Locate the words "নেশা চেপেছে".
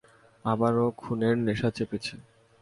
1.37-2.15